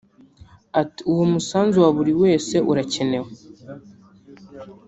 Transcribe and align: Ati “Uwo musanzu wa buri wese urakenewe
Ati 0.81 1.01
“Uwo 1.11 1.23
musanzu 1.33 1.77
wa 1.83 1.89
buri 1.97 2.13
wese 2.21 2.55
urakenewe 2.71 3.29